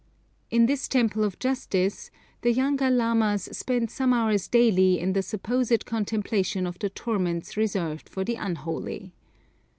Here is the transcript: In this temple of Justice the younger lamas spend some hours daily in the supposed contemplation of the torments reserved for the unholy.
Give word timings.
In 0.49 0.65
this 0.65 0.87
temple 0.87 1.23
of 1.23 1.37
Justice 1.37 2.09
the 2.41 2.51
younger 2.51 2.89
lamas 2.89 3.43
spend 3.51 3.91
some 3.91 4.15
hours 4.15 4.47
daily 4.47 4.97
in 4.99 5.13
the 5.13 5.21
supposed 5.21 5.85
contemplation 5.85 6.65
of 6.65 6.79
the 6.79 6.89
torments 6.89 7.55
reserved 7.55 8.09
for 8.09 8.23
the 8.23 8.33
unholy. 8.33 9.13